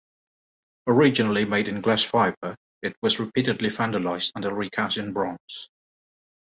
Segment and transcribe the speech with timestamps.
[0.87, 5.69] Originally made in glass-fibre it was repeatedly vandalised until re-cast in bronze.